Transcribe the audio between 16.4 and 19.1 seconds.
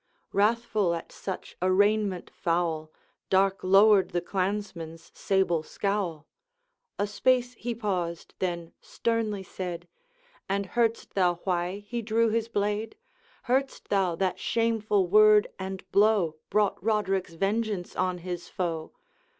Brought Roderick's vengeance on his foe?